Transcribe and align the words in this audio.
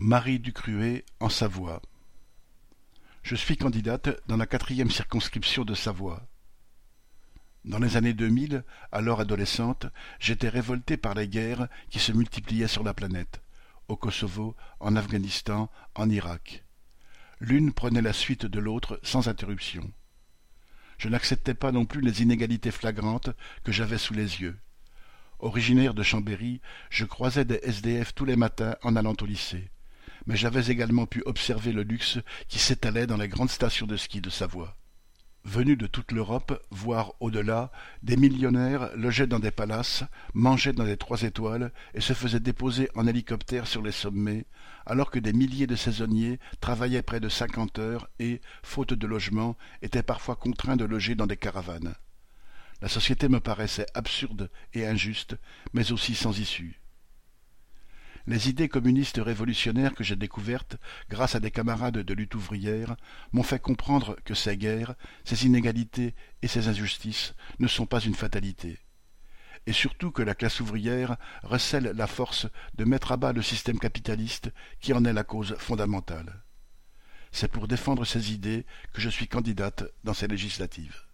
Marie 0.00 0.38
Ducruet 0.38 1.04
en 1.18 1.28
Savoie. 1.28 1.82
Je 3.24 3.34
suis 3.34 3.56
candidate 3.56 4.22
dans 4.28 4.36
la 4.36 4.46
quatrième 4.46 4.92
circonscription 4.92 5.64
de 5.64 5.74
Savoie. 5.74 6.28
Dans 7.64 7.80
les 7.80 7.96
années 7.96 8.14
2000, 8.14 8.62
alors 8.92 9.18
adolescente, 9.18 9.86
j'étais 10.20 10.48
révoltée 10.48 10.96
par 10.96 11.14
les 11.14 11.26
guerres 11.26 11.66
qui 11.90 11.98
se 11.98 12.12
multipliaient 12.12 12.68
sur 12.68 12.84
la 12.84 12.94
planète, 12.94 13.42
au 13.88 13.96
Kosovo, 13.96 14.54
en 14.78 14.94
Afghanistan, 14.94 15.68
en 15.96 16.08
Irak. 16.08 16.64
L'une 17.40 17.72
prenait 17.72 18.00
la 18.00 18.12
suite 18.12 18.46
de 18.46 18.60
l'autre 18.60 19.00
sans 19.02 19.26
interruption. 19.26 19.90
Je 20.98 21.08
n'acceptais 21.08 21.54
pas 21.54 21.72
non 21.72 21.86
plus 21.86 22.02
les 22.02 22.22
inégalités 22.22 22.70
flagrantes 22.70 23.30
que 23.64 23.72
j'avais 23.72 23.98
sous 23.98 24.14
les 24.14 24.42
yeux. 24.42 24.60
Originaire 25.40 25.92
de 25.92 26.04
Chambéry, 26.04 26.60
je 26.88 27.04
croisais 27.04 27.44
des 27.44 27.58
SDF 27.64 28.14
tous 28.14 28.24
les 28.26 28.36
matins 28.36 28.76
en 28.84 28.94
allant 28.94 29.16
au 29.20 29.26
lycée 29.26 29.72
mais 30.28 30.36
j'avais 30.36 30.70
également 30.70 31.06
pu 31.06 31.22
observer 31.24 31.72
le 31.72 31.82
luxe 31.82 32.18
qui 32.48 32.58
s'étalait 32.58 33.06
dans 33.06 33.16
les 33.16 33.28
grandes 33.28 33.50
stations 33.50 33.86
de 33.86 33.96
ski 33.96 34.20
de 34.20 34.28
Savoie. 34.28 34.76
Venus 35.44 35.78
de 35.78 35.86
toute 35.86 36.12
l'Europe, 36.12 36.62
voire 36.70 37.14
au-delà, 37.20 37.72
des 38.02 38.18
millionnaires 38.18 38.90
logeaient 38.94 39.26
dans 39.26 39.38
des 39.38 39.50
palaces, 39.50 40.04
mangeaient 40.34 40.74
dans 40.74 40.84
des 40.84 40.98
trois 40.98 41.22
étoiles 41.22 41.72
et 41.94 42.02
se 42.02 42.12
faisaient 42.12 42.40
déposer 42.40 42.90
en 42.94 43.06
hélicoptère 43.06 43.66
sur 43.66 43.80
les 43.80 43.92
sommets, 43.92 44.44
alors 44.84 45.10
que 45.10 45.18
des 45.18 45.32
milliers 45.32 45.66
de 45.66 45.76
saisonniers 45.76 46.38
travaillaient 46.60 47.02
près 47.02 47.20
de 47.20 47.30
cinquante 47.30 47.78
heures 47.78 48.10
et, 48.18 48.42
faute 48.62 48.92
de 48.92 49.06
logement, 49.06 49.56
étaient 49.80 50.02
parfois 50.02 50.36
contraints 50.36 50.76
de 50.76 50.84
loger 50.84 51.14
dans 51.14 51.26
des 51.26 51.38
caravanes. 51.38 51.94
La 52.82 52.88
société 52.88 53.30
me 53.30 53.40
paraissait 53.40 53.86
absurde 53.94 54.50
et 54.74 54.86
injuste, 54.86 55.36
mais 55.72 55.90
aussi 55.90 56.14
sans 56.14 56.38
issue. 56.38 56.77
Les 58.28 58.50
idées 58.50 58.68
communistes 58.68 59.16
révolutionnaires 59.24 59.94
que 59.94 60.04
j'ai 60.04 60.14
découvertes 60.14 60.76
grâce 61.08 61.34
à 61.34 61.40
des 61.40 61.50
camarades 61.50 61.96
de 61.96 62.14
lutte 62.14 62.34
ouvrière 62.34 62.94
m'ont 63.32 63.42
fait 63.42 63.58
comprendre 63.58 64.16
que 64.22 64.34
ces 64.34 64.58
guerres, 64.58 64.96
ces 65.24 65.46
inégalités 65.46 66.14
et 66.42 66.46
ces 66.46 66.68
injustices 66.68 67.34
ne 67.58 67.66
sont 67.66 67.86
pas 67.86 68.00
une 68.00 68.14
fatalité 68.14 68.78
et 69.66 69.72
surtout 69.72 70.10
que 70.10 70.22
la 70.22 70.34
classe 70.34 70.60
ouvrière 70.60 71.16
recèle 71.42 71.92
la 71.94 72.06
force 72.06 72.46
de 72.76 72.84
mettre 72.84 73.12
à 73.12 73.16
bas 73.16 73.32
le 73.32 73.42
système 73.42 73.78
capitaliste 73.78 74.50
qui 74.80 74.92
en 74.92 75.04
est 75.06 75.12
la 75.12 75.24
cause 75.24 75.56
fondamentale. 75.58 76.42
C'est 77.32 77.50
pour 77.50 77.66
défendre 77.66 78.04
ces 78.04 78.32
idées 78.32 78.66
que 78.92 79.00
je 79.00 79.08
suis 79.08 79.28
candidate 79.28 79.84
dans 80.04 80.14
ces 80.14 80.28
législatives. 80.28 81.07